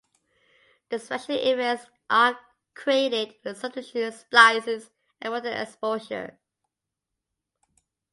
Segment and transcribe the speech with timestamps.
[0.89, 2.35] The special effects are
[2.73, 4.89] created with substitution splices
[5.21, 6.31] and multiple exposures.